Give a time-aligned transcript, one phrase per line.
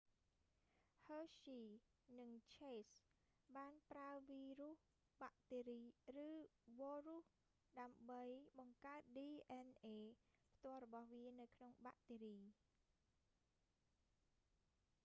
[1.05, 2.93] ហ៊ើស្ហ៊ី hershey និងឈេស chase
[3.57, 4.79] បានប្រើវីរ៉ុស
[5.21, 5.79] បាក់តេរី
[6.27, 6.29] ឬ
[6.79, 7.25] វ៉រ៉ុស
[7.79, 8.23] ដើម្បី
[8.59, 9.63] បង្កើត dna
[10.53, 12.37] ផ្ទាល់របស់វានៅក្នុងបាក់តេរី